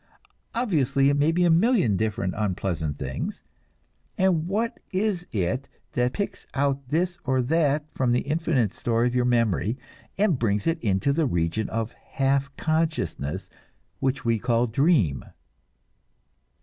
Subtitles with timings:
[0.55, 3.43] Obviously, it may be a million different unpleasant things;
[4.17, 9.13] and what is it that picks out this or that from the infinite store of
[9.13, 9.77] your memory,
[10.17, 13.47] and brings it into the region of half consciousness
[13.99, 15.23] which we call the dream?